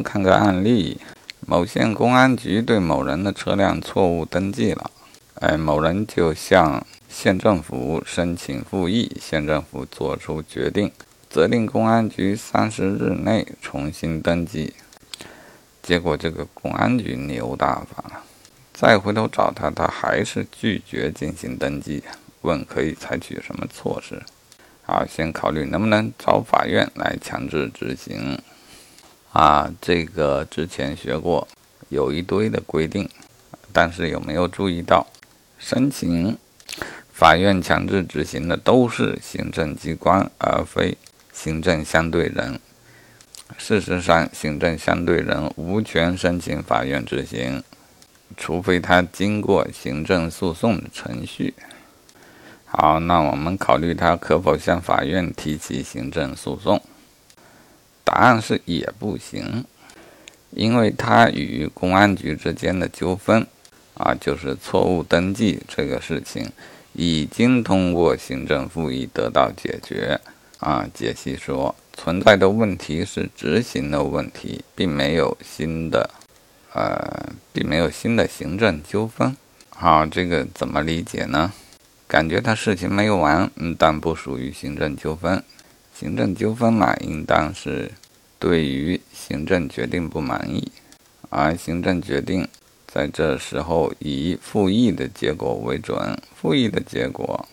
[0.00, 1.00] 看个案例：
[1.40, 4.90] 某县公安局对某人的车辆错误登记了，
[5.40, 10.92] 哎，某人就向县政府申请复议，县政府作出决定，
[11.28, 14.74] 责令公安局三十日内重新登记。
[15.82, 18.22] 结果这个公安局牛大发了，
[18.72, 22.04] 再回头找他，他还是拒绝进行登记，
[22.42, 24.22] 问可以采取什么措施？
[24.84, 28.38] 好，先考虑能不能找法院来强制执行。
[29.32, 31.48] 啊，这个之前学过，
[31.88, 33.08] 有一堆的规定，
[33.72, 35.06] 但是有没有注意到，
[35.58, 36.36] 申请
[37.10, 40.98] 法院强制执行的都是行政机关，而非
[41.32, 42.60] 行政相对人。
[43.56, 47.62] 事实上，行政相对人无权申请法院执行，
[48.36, 51.54] 除非他经过行政诉讼程序。
[52.66, 56.82] 好，那我们考虑他可否向法院提起行政诉讼。
[58.04, 59.64] 答案是也不行，
[60.50, 63.46] 因为他与公安局之间的纠纷，
[63.94, 66.50] 啊，就是错误登记这个事情，
[66.92, 70.20] 已经通过行政复议得到解决。
[70.58, 76.08] 啊，解析说存在的问题是执行的问题，并没有新的，
[76.72, 79.36] 呃，并没有新的行政纠纷。
[79.70, 81.52] 好，这个怎么理解呢？
[82.06, 85.42] 感觉他事情没有完，嗯，但不属于行政纠纷。
[85.98, 87.90] 行政纠纷嘛，应当是
[88.42, 90.72] 对于行政决定不满意，
[91.30, 92.48] 而行政决定
[92.88, 96.20] 在这时候以复议的结果为准。
[96.34, 97.48] 复议的结果，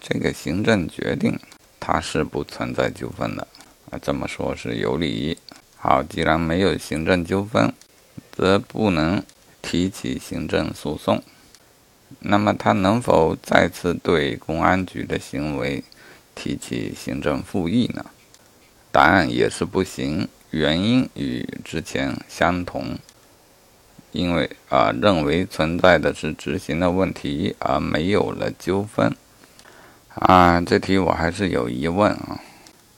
[0.00, 1.38] 这个行政决定
[1.78, 3.46] 它是不存在纠纷的
[3.90, 5.36] 啊，这么说是有理。
[5.76, 7.70] 好，既然没有行政纠纷，
[8.32, 9.22] 则不能
[9.60, 11.22] 提起行政诉讼。
[12.20, 15.84] 那么他能否再次对公安局的行为？
[16.34, 18.06] 提起行政复议呢？
[18.92, 22.98] 答案也是不行，原因与之前相同，
[24.12, 29.14] 因为啊认为存在的是执行的问题，而没有了纠纷。
[30.14, 32.40] 啊，这题我还是有疑问啊。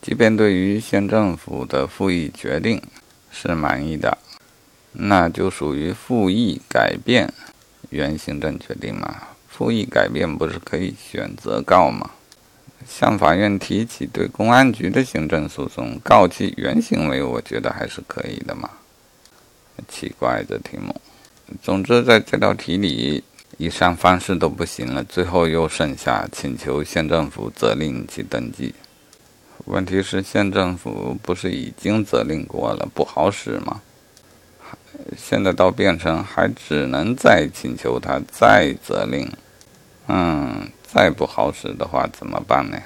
[0.00, 2.80] 即便对于县政府的复议决定
[3.30, 4.18] 是满意的，
[4.92, 7.32] 那就属于复议改变
[7.90, 9.28] 原行政决定嘛？
[9.48, 12.10] 复议改变不是可以选择告吗？
[12.86, 18.70] 向法院提起对公安局的行政诉讼，告其原行为，我觉得还是可以的嘛。
[19.88, 20.94] 奇怪的题目。
[21.62, 23.24] 总之，在这道题里，
[23.58, 28.74] 以上方式都不行了，最后又剩下请求县政府责令其登记。
[29.66, 33.80] 问题是，县政府不是已经责令过了，不好使吗？
[35.16, 39.30] 现在倒变成还只能再请求他再责令。
[40.08, 40.68] 嗯。
[40.94, 42.78] 再不好使的话，怎么办呢？